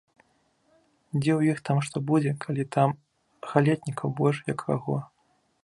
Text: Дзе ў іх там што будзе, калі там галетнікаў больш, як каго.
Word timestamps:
Дзе 1.21 1.31
ў 1.39 1.41
іх 1.55 1.59
там 1.69 1.77
што 1.89 2.01
будзе, 2.11 2.31
калі 2.45 2.65
там 2.77 2.89
галетнікаў 3.53 4.07
больш, 4.21 4.37
як 4.53 4.59
каго. 4.71 4.95